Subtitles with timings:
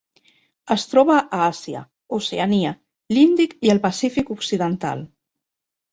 [0.75, 1.83] Es troba a Àsia,
[2.19, 2.71] Oceania,
[3.17, 5.05] l'Índic i el Pacífic occidental.